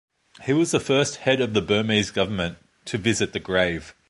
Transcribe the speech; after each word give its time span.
He 0.45 0.53
was 0.53 0.71
the 0.71 0.79
first 0.79 1.17
head 1.17 1.39
of 1.41 1.53
Burmese 1.67 2.09
government 2.09 2.57
to 2.85 2.97
visit 2.97 3.33
the 3.33 3.39
grave. 3.39 3.93